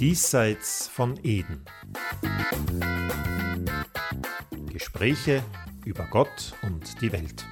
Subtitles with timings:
[0.00, 1.62] Diesseits von Eden.
[4.72, 5.44] Gespräche
[5.84, 7.44] über Gott und die Welt.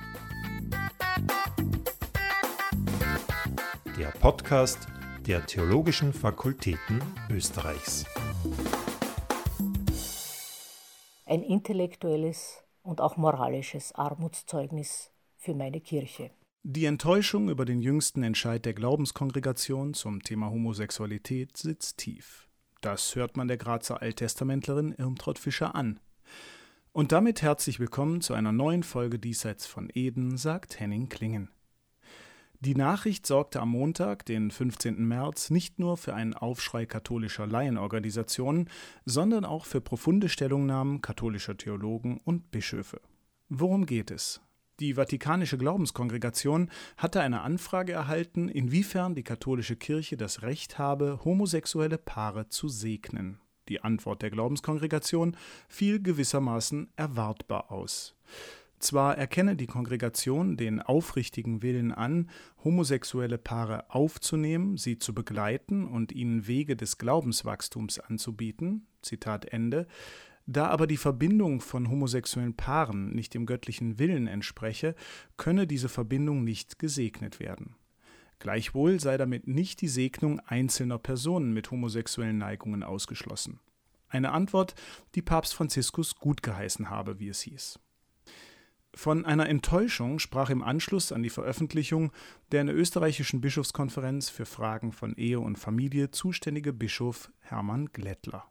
[3.99, 4.89] Der Podcast
[5.27, 8.07] der Theologischen Fakultäten Österreichs.
[11.27, 16.31] Ein intellektuelles und auch moralisches Armutszeugnis für meine Kirche.
[16.65, 22.48] Die Enttäuschung über den jüngsten Entscheid der Glaubenskongregation zum Thema Homosexualität sitzt tief.
[22.81, 25.99] Das hört man der Grazer Alttestamentlerin Irmtraut Fischer an.
[26.93, 31.51] Und damit herzlich willkommen zu einer neuen Folge Diesseits von Eden, sagt Henning Klingen.
[32.61, 35.05] Die Nachricht sorgte am Montag, den 15.
[35.09, 38.71] März, nicht nur für einen Aufschrei katholischer Laienorganisationen,
[39.05, 43.01] sondern auch für profunde Stellungnahmen katholischer Theologen und Bischöfe.
[43.49, 44.41] Worum geht es?
[44.81, 51.99] Die Vatikanische Glaubenskongregation hatte eine Anfrage erhalten, inwiefern die katholische Kirche das Recht habe, homosexuelle
[51.99, 53.41] Paare zu segnen.
[53.69, 55.37] Die Antwort der Glaubenskongregation
[55.69, 58.15] fiel gewissermaßen erwartbar aus.
[58.79, 62.31] Zwar erkenne die Kongregation den aufrichtigen Willen an,
[62.63, 69.89] homosexuelle Paare aufzunehmen, sie zu begleiten und ihnen Wege des Glaubenswachstums anzubieten, Zitat Ende,
[70.49, 74.95] da aber die Verbindung von homosexuellen Paaren nicht dem göttlichen Willen entspreche,
[75.37, 77.77] könne diese Verbindung nicht gesegnet werden.
[78.39, 83.61] Gleichwohl sei damit nicht die Segnung einzelner Personen mit homosexuellen Neigungen ausgeschlossen.
[84.09, 84.75] Eine Antwort,
[85.15, 87.79] die Papst Franziskus gut geheißen habe, wie es hieß.
[88.95, 92.11] Von einer Enttäuschung sprach im Anschluss an die Veröffentlichung
[92.53, 98.47] der in der österreichischen Bischofskonferenz für Fragen von Ehe und Familie zuständige Bischof Hermann Glättler.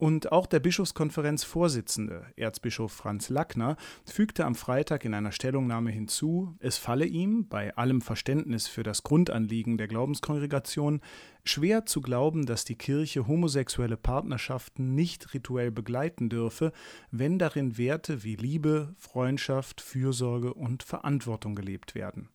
[0.00, 3.76] Und auch der Bischofskonferenzvorsitzende, Erzbischof Franz Lackner,
[4.06, 9.02] fügte am Freitag in einer Stellungnahme hinzu, es falle ihm, bei allem Verständnis für das
[9.02, 11.02] Grundanliegen der Glaubenskongregation,
[11.44, 16.72] schwer zu glauben, dass die Kirche homosexuelle Partnerschaften nicht rituell begleiten dürfe,
[17.10, 22.30] wenn darin Werte wie Liebe, Freundschaft, Fürsorge und Verantwortung gelebt werden.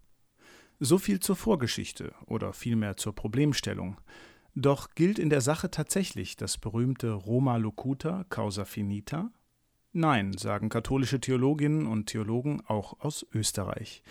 [0.79, 3.97] So viel zur Vorgeschichte oder vielmehr zur Problemstellung.
[4.55, 9.29] Doch gilt in der Sache tatsächlich das berühmte Roma locuta causa finita?
[9.91, 14.01] Nein, sagen katholische Theologinnen und Theologen auch aus Österreich.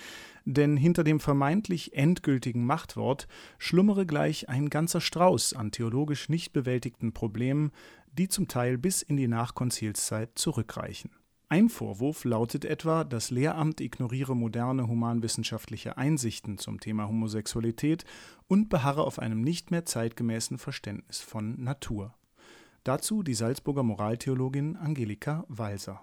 [0.44, 3.26] Denn hinter dem vermeintlich endgültigen Machtwort
[3.58, 7.70] schlummere gleich ein ganzer Strauß an theologisch nicht bewältigten Problemen,
[8.12, 11.10] die zum Teil bis in die Nachkonzilszeit zurückreichen.
[11.48, 18.04] Ein Vorwurf lautet etwa, das Lehramt ignoriere moderne humanwissenschaftliche Einsichten zum Thema Homosexualität
[18.48, 22.14] und beharre auf einem nicht mehr zeitgemäßen Verständnis von Natur.
[22.82, 26.00] Dazu die Salzburger Moraltheologin Angelika Walser.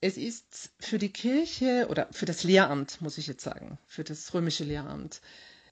[0.00, 4.34] Es ist für die Kirche oder für das Lehramt, muss ich jetzt sagen, für das
[4.34, 5.22] römische Lehramt,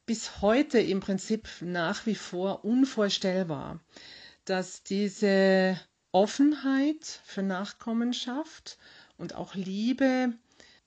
[0.07, 3.81] bis heute im Prinzip nach wie vor unvorstellbar,
[4.47, 5.79] dass diese
[6.13, 8.79] Offenheit für Nachkommenschaft
[9.23, 10.33] und auch Liebe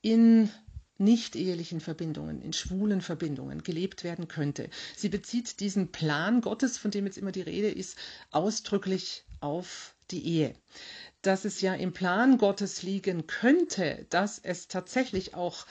[0.01, 0.49] in
[0.97, 4.69] nicht-ehelichen Verbindungen, in schwulen Verbindungen gelebt werden könnte.
[4.95, 7.97] Sie bezieht diesen Plan Gottes, von dem jetzt immer die Rede ist,
[8.31, 10.53] ausdrücklich auf die Ehe.
[11.21, 15.65] Dass es ja im Plan Gottes liegen könnte, dass es tatsächlich auch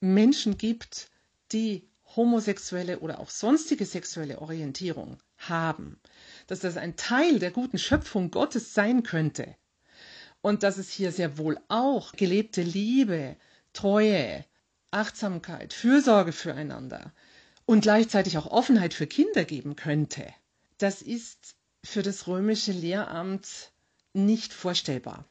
[0.00, 1.08] Menschen gibt,
[1.52, 6.00] die homosexuelle oder auch sonstige sexuelle Orientierung haben,
[6.48, 9.54] dass das ein Teil der guten Schöpfung Gottes sein könnte,
[10.42, 13.36] und dass es hier sehr wohl auch gelebte Liebe,
[13.72, 14.44] Treue,
[14.90, 17.12] Achtsamkeit, Fürsorge füreinander
[17.64, 20.26] und gleichzeitig auch Offenheit für Kinder geben könnte,
[20.78, 23.72] das ist für das römische Lehramt
[24.12, 25.24] nicht vorstellbar.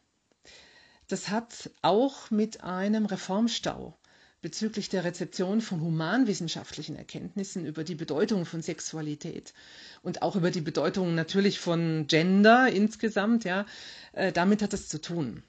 [1.07, 3.97] Das hat auch mit einem Reformstau
[4.41, 9.53] bezüglich der Rezeption von humanwissenschaftlichen Erkenntnissen über die Bedeutung von Sexualität
[10.01, 13.65] und auch über die Bedeutung natürlich von Gender insgesamt, ja,
[14.13, 15.43] äh, damit hat es zu tun.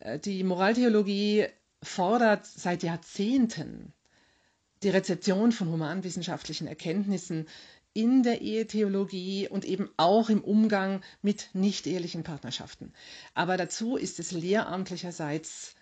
[0.00, 1.46] Äh, die Moraltheologie
[1.82, 3.92] fordert seit Jahrzehnten
[4.82, 7.46] die Rezeption von humanwissenschaftlichen Erkenntnissen
[7.94, 12.92] in der Ehetheologie und eben auch im Umgang mit nicht-ehelichen Partnerschaften.
[13.34, 15.76] Aber dazu ist es lehramtlicherseits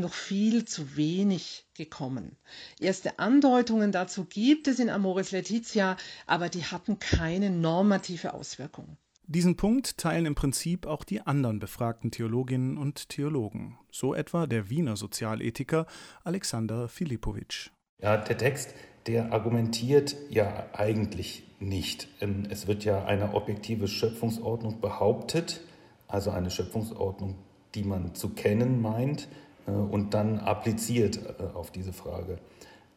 [0.00, 2.36] noch viel zu wenig gekommen.
[2.80, 5.96] Erste Andeutungen dazu gibt es in Amoris Laetitia,
[6.26, 8.96] aber die hatten keine normative Auswirkung.
[9.30, 14.70] Diesen Punkt teilen im Prinzip auch die anderen befragten Theologinnen und Theologen, so etwa der
[14.70, 15.86] Wiener Sozialethiker
[16.24, 17.70] Alexander Filipowitsch.
[18.00, 18.74] Ja, der Text,
[19.06, 22.08] der argumentiert ja eigentlich nicht.
[22.48, 25.60] Es wird ja eine objektive Schöpfungsordnung behauptet,
[26.06, 27.34] also eine Schöpfungsordnung,
[27.74, 29.28] die man zu kennen meint,
[29.68, 32.38] und dann appliziert äh, auf diese Frage.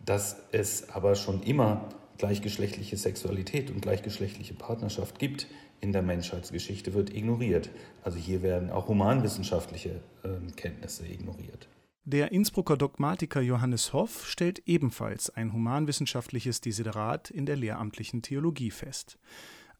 [0.04, 5.48] Dass es aber schon immer gleichgeschlechtliche Sexualität und gleichgeschlechtliche Partnerschaft gibt
[5.80, 7.70] in der Menschheitsgeschichte, wird ignoriert.
[8.04, 11.68] Also hier werden auch humanwissenschaftliche äh, Kenntnisse ignoriert.
[12.04, 19.20] Der Innsbrucker Dogmatiker Johannes Hoff stellt ebenfalls ein humanwissenschaftliches Desiderat in der lehramtlichen Theologie fest.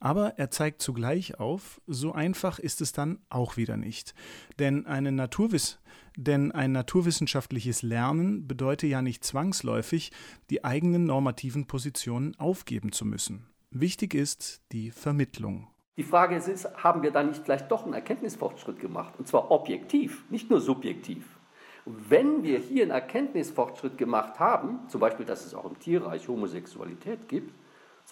[0.02, 4.14] Aber er zeigt zugleich auf, so einfach ist es dann auch wieder nicht.
[4.58, 4.82] Denn,
[5.14, 5.78] Naturwiss
[6.16, 10.10] denn ein naturwissenschaftliches Lernen bedeutet ja nicht zwangsläufig,
[10.50, 13.46] die eigenen normativen Positionen aufgeben zu müssen.
[13.70, 15.68] Wichtig ist die Vermittlung.
[15.96, 19.14] Die Frage ist, haben wir da nicht vielleicht doch einen Erkenntnisfortschritt gemacht?
[19.18, 21.38] Und zwar objektiv, nicht nur subjektiv.
[21.84, 27.28] Wenn wir hier einen Erkenntnisfortschritt gemacht haben, zum Beispiel, dass es auch im Tierreich Homosexualität
[27.28, 27.52] gibt,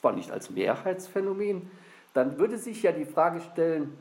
[0.00, 1.70] zwar nicht als Mehrheitsphänomen,
[2.14, 3.92] dann würde sich ja die Frage stellen,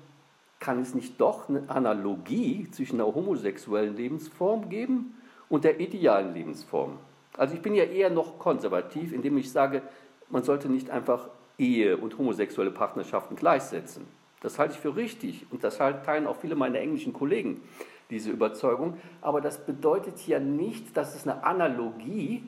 [0.60, 5.16] kann es nicht doch eine Analogie zwischen einer homosexuellen Lebensform geben
[5.48, 6.98] und der idealen Lebensform?
[7.38, 9.82] Also ich bin ja eher noch konservativ, indem ich sage,
[10.30, 14.06] man sollte nicht einfach Ehe und homosexuelle Partnerschaften gleichsetzen.
[14.42, 17.62] Das halte ich für richtig und das teilen auch viele meiner englischen Kollegen
[18.10, 18.98] diese Überzeugung.
[19.22, 22.44] Aber das bedeutet ja nicht, dass es eine Analogie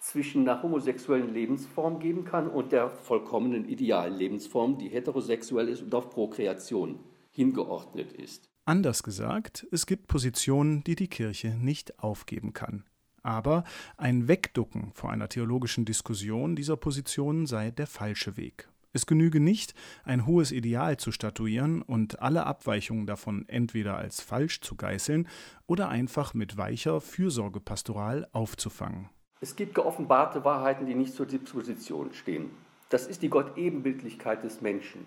[0.00, 5.94] zwischen einer homosexuellen Lebensform geben kann und der vollkommenen idealen Lebensform, die heterosexuell ist und
[5.94, 7.00] auf Prokreation
[7.30, 8.50] hingeordnet ist.
[8.64, 12.84] Anders gesagt, es gibt Positionen, die die Kirche nicht aufgeben kann.
[13.22, 13.64] Aber
[13.96, 18.68] ein Wegducken vor einer theologischen Diskussion dieser Positionen sei der falsche Weg.
[18.92, 19.74] Es genüge nicht,
[20.04, 25.28] ein hohes Ideal zu statuieren und alle Abweichungen davon entweder als falsch zu geißeln
[25.66, 29.10] oder einfach mit weicher Fürsorgepastoral aufzufangen.
[29.40, 32.50] Es gibt geoffenbarte Wahrheiten, die nicht zur Disposition stehen.
[32.88, 35.06] Das ist die Gottebenbildlichkeit des Menschen.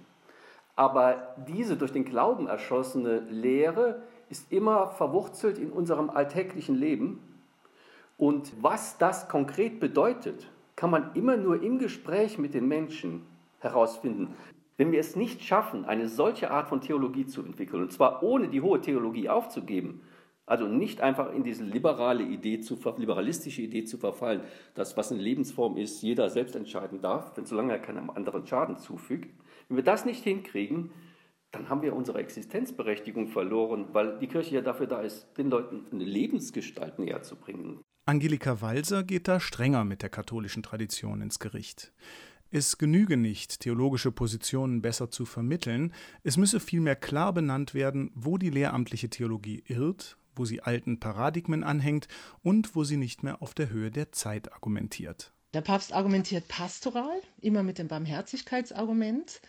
[0.75, 7.19] Aber diese durch den Glauben erschossene Lehre ist immer verwurzelt in unserem alltäglichen Leben.
[8.17, 13.25] Und was das konkret bedeutet, kann man immer nur im Gespräch mit den Menschen
[13.59, 14.33] herausfinden.
[14.77, 18.47] Wenn wir es nicht schaffen, eine solche Art von Theologie zu entwickeln, und zwar ohne
[18.47, 20.01] die hohe Theologie aufzugeben,
[20.45, 24.41] also nicht einfach in diese liberale Idee zu, liberalistische Idee zu verfallen,
[24.73, 28.77] dass was eine Lebensform ist, jeder selbst entscheiden darf, wenn solange er keinem anderen Schaden
[28.77, 29.33] zufügt.
[29.67, 30.91] Wenn wir das nicht hinkriegen,
[31.51, 35.85] dann haben wir unsere Existenzberechtigung verloren, weil die Kirche ja dafür da ist, den Leuten
[35.91, 37.81] eine Lebensgestalt näher zu bringen.
[38.05, 41.93] Angelika Walser geht da strenger mit der katholischen Tradition ins Gericht.
[42.49, 45.93] Es genüge nicht, theologische Positionen besser zu vermitteln,
[46.23, 51.63] es müsse vielmehr klar benannt werden, wo die lehramtliche Theologie irrt, wo sie alten Paradigmen
[51.63, 52.07] anhängt
[52.43, 55.31] und wo sie nicht mehr auf der Höhe der Zeit argumentiert.
[55.53, 59.41] Der Papst argumentiert pastoral, immer mit dem Barmherzigkeitsargument.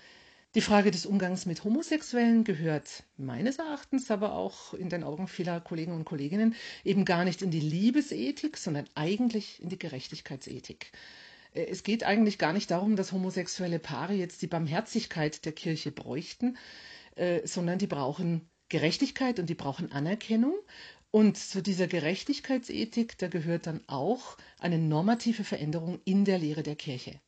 [0.55, 5.61] Die Frage des Umgangs mit Homosexuellen gehört meines Erachtens aber auch in den Augen vieler
[5.61, 10.93] Kollegen und Kolleginnen eben gar nicht in die Liebesethik, sondern eigentlich in die Gerechtigkeitsethik.
[11.55, 15.91] Äh, es geht eigentlich gar nicht darum, dass homosexuelle Paare jetzt die Barmherzigkeit der Kirche
[15.91, 16.59] bräuchten,
[17.15, 20.55] äh, sondern die brauchen Gerechtigkeit und die brauchen Anerkennung.
[21.11, 26.75] Und zu dieser Gerechtigkeitsethik, da gehört dann auch eine normative Veränderung in der Lehre der
[26.75, 27.21] Kirche.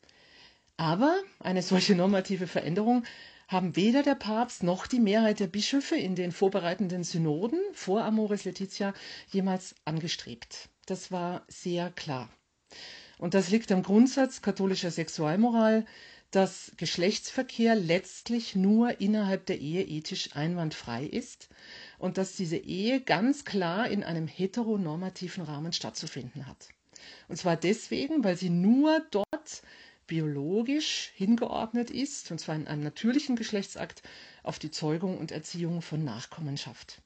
[0.78, 3.04] Aber eine solche normative Veränderung
[3.46, 8.44] haben weder der Papst noch die Mehrheit der Bischöfe in den vorbereitenden Synoden vor Amoris
[8.44, 8.94] Laetitia
[9.30, 10.70] jemals angestrebt.
[10.86, 12.30] Das war sehr klar.
[13.18, 15.84] Und das liegt am Grundsatz katholischer Sexualmoral,
[16.34, 21.48] dass Geschlechtsverkehr letztlich nur innerhalb der Ehe ethisch einwandfrei ist
[21.98, 26.68] und dass diese Ehe ganz klar in einem heteronormativen Rahmen stattzufinden hat.
[27.28, 29.62] Und zwar deswegen, weil sie nur dort
[30.06, 34.02] biologisch hingeordnet ist, und zwar in einem natürlichen Geschlechtsakt,
[34.42, 37.00] auf die Zeugung und Erziehung von Nachkommenschaft.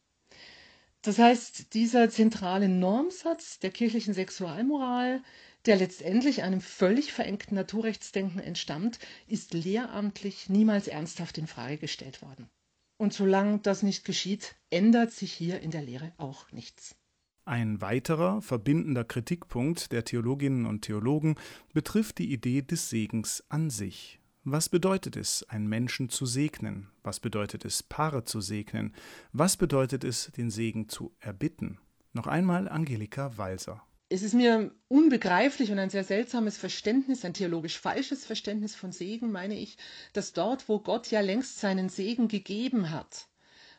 [1.03, 5.23] Das heißt, dieser zentrale Normsatz der kirchlichen Sexualmoral
[5.67, 12.49] der letztendlich einem völlig verengten Naturrechtsdenken entstammt, ist lehramtlich niemals ernsthaft in Frage gestellt worden.
[12.97, 16.97] Und solange das nicht geschieht, ändert sich hier in der Lehre auch nichts.
[17.45, 21.37] Ein weiterer verbindender Kritikpunkt der Theologinnen und Theologen
[21.73, 24.21] betrifft die Idee des Segens an sich.
[24.45, 26.89] Was bedeutet es, einen Menschen zu segnen?
[27.03, 28.95] Was bedeutet es, Paare zu segnen?
[29.33, 31.79] Was bedeutet es, den Segen zu erbitten?
[32.13, 37.79] Noch einmal Angelika Walser es ist mir unbegreiflich und ein sehr seltsames Verständnis, ein theologisch
[37.79, 39.77] falsches Verständnis von Segen, meine ich,
[40.15, 43.27] dass dort, wo Gott ja längst seinen Segen gegeben hat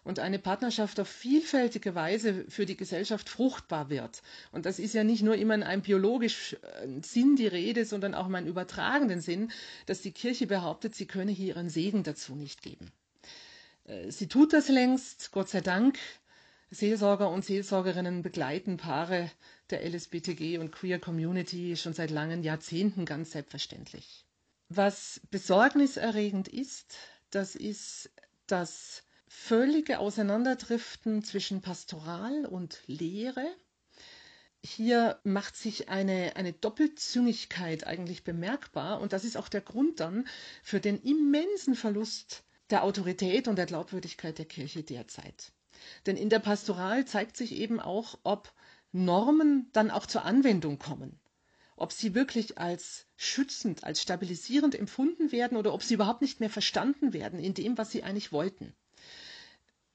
[0.03, 4.21] und eine Partnerschaft auf vielfältige Weise für die Gesellschaft fruchtbar wird.
[4.51, 8.13] Und das ist ja nicht nur immer in einem biologischen äh, Sinn die Rede, sondern
[8.13, 9.51] auch in einem übertragenen Sinn,
[9.88, 12.91] dass die Kirche behauptet, sie könne hier ihren Segen dazu nicht geben.
[13.86, 15.98] Äh, sie tut das längst, Gott sei Dank.
[16.71, 19.31] Seelsorger und Seelsorgerinnen begleiten Paare
[19.71, 24.25] der LSBTG und Queer Community schon seit langen Jahrzehnten ganz selbstverständlich.
[24.69, 26.95] Was besorgniserregend ist,
[27.31, 28.11] das ist
[28.47, 33.45] das völlige Auseinanderdriften zwischen Pastoral und Lehre.
[34.63, 40.27] Hier macht sich eine, eine Doppelzüngigkeit eigentlich bemerkbar und das ist auch der Grund dann
[40.63, 45.51] für den immensen Verlust der Autorität und der Glaubwürdigkeit der Kirche derzeit.
[46.05, 48.53] Denn in der Pastoral zeigt sich eben auch, ob
[48.91, 51.19] Normen dann auch zur Anwendung kommen.
[51.75, 56.50] Ob sie wirklich als schützend, als stabilisierend empfunden werden oder ob sie überhaupt nicht mehr
[56.50, 58.74] verstanden werden in dem, was sie eigentlich wollten.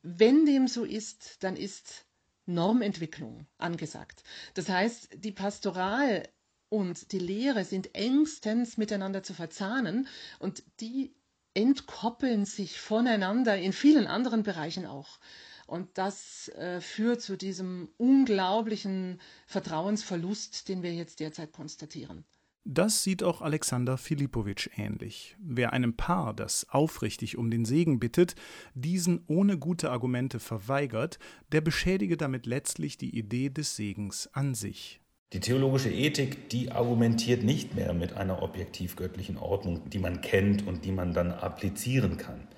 [0.03, 2.07] Wenn dem so ist, dann ist
[2.47, 4.23] Normentwicklung angesagt.
[4.55, 6.29] Das heißt, die Pastoral
[6.69, 10.09] und die Lehre sind engstens miteinander zu verzahnen
[10.39, 11.15] und die
[11.55, 15.19] entkoppeln sich voneinander in vielen anderen Bereichen auch.
[15.67, 22.25] Und das äh, führt zu diesem unglaublichen Vertrauensverlust, den wir jetzt derzeit konstatieren.
[22.67, 25.37] Das sieht auch Alexander Filipowitsch ähnlich.
[25.39, 28.37] Wer einem Paar, das aufrichtig um den Segen bittet,
[28.73, 31.19] diesen ohne gute Argumente verweigert,
[31.53, 35.03] der beschädige damit letztlich die Idee des Segens an sich.
[35.35, 40.67] Die theologische Ethik, die argumentiert nicht mehr mit einer objektiv göttlichen Ordnung, die man kennt
[40.67, 42.49] und die man dann applizieren kann.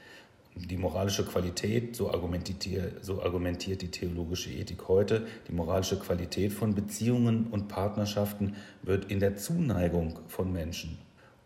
[0.58, 6.74] Die moralische Qualität, so argumentiert, so argumentiert die theologische Ethik heute, die moralische Qualität von
[6.74, 10.96] Beziehungen und Partnerschaften wird in der Zuneigung von Menschen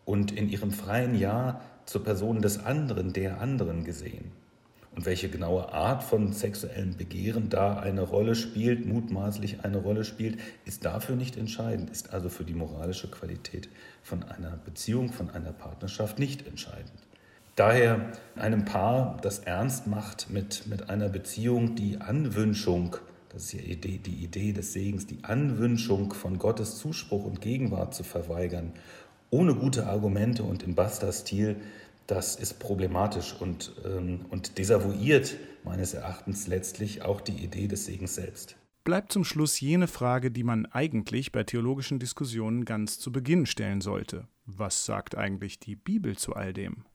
[0.05, 4.31] und in ihrem freien Ja zur Person des anderen, der anderen gesehen.
[4.95, 10.39] Und welche genaue Art von sexuellem Begehren da eine Rolle spielt, mutmaßlich eine Rolle spielt,
[10.65, 13.67] ist dafür nicht entscheidend, ist also für die moralische Qualität
[14.03, 16.91] von einer Beziehung, von einer Partnerschaft nicht entscheidend.
[17.55, 22.95] Daher einem Paar, das ernst macht mit, mit einer Beziehung, die Anwünschung,
[23.29, 27.93] das ist die Idee, die Idee des Segens, die Anwünschung von Gottes Zuspruch und Gegenwart
[27.93, 28.71] zu verweigern,
[29.31, 31.57] ohne gute Argumente und im Basta-Stil,
[32.07, 38.15] das ist problematisch und, ähm, und desavouiert meines Erachtens letztlich auch die Idee des Segens
[38.15, 38.55] selbst.
[38.83, 43.79] Bleibt zum Schluss jene Frage, die man eigentlich bei theologischen Diskussionen ganz zu Beginn stellen
[43.79, 44.27] sollte.
[44.45, 46.85] Was sagt eigentlich die Bibel zu all dem?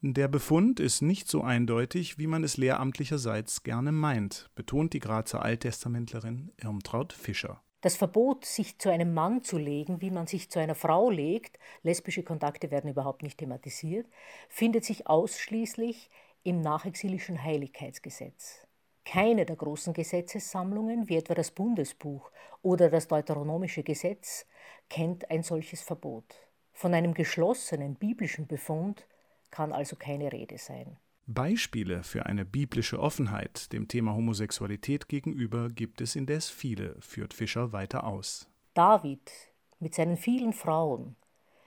[0.00, 5.42] Der Befund ist nicht so eindeutig, wie man es lehramtlicherseits gerne meint, betont die Grazer
[5.42, 7.62] Alttestamentlerin Irmtraut Fischer.
[7.82, 11.56] Das Verbot, sich zu einem Mann zu legen, wie man sich zu einer Frau legt,
[11.84, 14.08] lesbische Kontakte werden überhaupt nicht thematisiert,
[14.48, 16.10] findet sich ausschließlich
[16.42, 18.66] im nachexilischen Heiligkeitsgesetz.
[19.04, 22.30] Keine der großen Gesetzessammlungen, wie etwa das Bundesbuch
[22.62, 24.46] oder das Deuteronomische Gesetz,
[24.88, 26.24] kennt ein solches Verbot.
[26.72, 29.06] Von einem geschlossenen biblischen Befund
[29.50, 30.96] kann also keine Rede sein.
[31.26, 37.72] Beispiele für eine biblische Offenheit dem Thema Homosexualität gegenüber gibt es indes viele, führt Fischer
[37.72, 38.48] weiter aus.
[38.74, 39.30] David
[39.78, 41.16] mit seinen vielen Frauen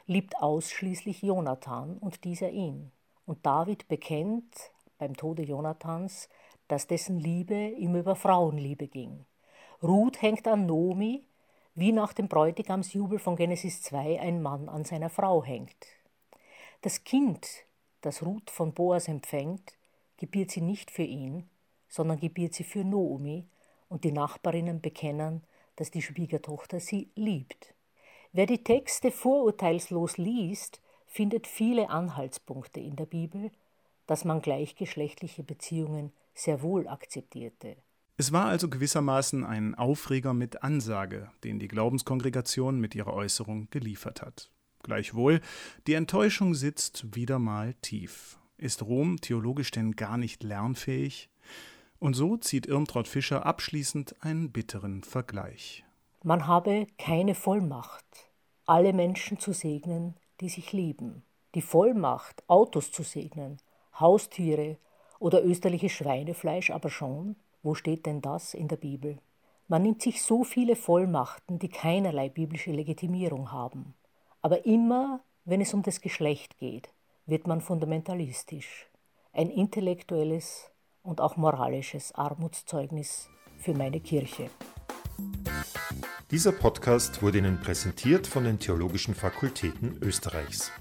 [0.08, 2.92] liebt ausschließlich Jonathan und dieser ihn.
[3.26, 4.54] Und David bekennt
[4.98, 6.30] beim Tode Jonathans,
[6.68, 9.26] dass dessen Liebe ihm über Frauenliebe ging.
[9.84, 11.24] Ruth hängt an Nomi,
[11.76, 15.88] wie nach dem Bräutigamsjubel von Genesis 2 ein Mann an seiner Frau hängt.
[16.82, 17.66] Das Kind
[18.06, 19.74] das Ruth von Boas empfängt,
[20.18, 21.50] gebiert sie nicht für ihn,
[21.90, 23.48] sondern gebiert sie für Noomi,
[23.90, 25.44] und die Nachbarinnen bekennen,
[25.76, 27.74] dass die Schwiegertochter sie liebt.
[28.32, 33.52] Wer die Texte vorurteilslos liest, findet viele Anhaltspunkte in der Bibel,
[34.08, 37.78] dass man gleichgeschlechtliche Beziehungen sehr wohl akzeptierte.
[38.18, 44.22] Es war also gewissermaßen ein Aufreger mit Ansage, den die Glaubenskongregation mit ihrer Äußerung geliefert
[44.22, 44.52] hat.
[44.84, 45.42] Gleichwohl,
[45.88, 48.38] die Enttäuschung sitzt wieder mal tief.
[48.58, 51.30] Ist Rom theologisch denn gar nicht lernfähig?
[52.00, 55.84] Und so zieht Irmtraut Fischer abschließend einen bitteren Vergleich.
[56.24, 58.06] Man habe keine Vollmacht,
[58.66, 61.24] alle Menschen zu segnen, die sich lieben.
[61.54, 63.58] Die Vollmacht, Autos zu segnen,
[64.00, 64.78] Haustiere
[65.20, 67.36] oder österliches Schweinefleisch aber schon.
[67.64, 69.18] Wo steht denn das in der Bibel?
[69.68, 73.96] Man nimmt sich so viele Vollmachten, die keinerlei biblische Legitimierung haben.
[74.42, 76.90] Aber immer, wenn es um das Geschlecht geht,
[77.26, 78.88] wird man fundamentalistisch.
[79.34, 80.70] Ein intellektuelles
[81.02, 84.50] und auch moralisches Armutszeugnis für meine Kirche.
[86.32, 90.72] Dieser Podcast wurde Ihnen präsentiert von den Theologischen Fakultäten Österreichs.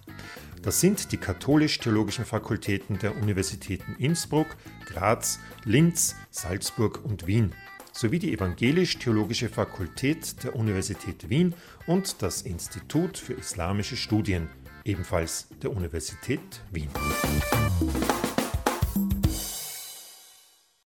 [0.65, 4.57] Das sind die katholisch-theologischen Fakultäten der Universitäten Innsbruck,
[4.87, 7.53] Graz, Linz, Salzburg und Wien
[7.93, 11.55] sowie die Evangelisch-Theologische Fakultät der Universität Wien
[11.87, 14.49] und das Institut für Islamische Studien,
[14.85, 16.41] ebenfalls der Universität
[16.73, 16.89] Wien.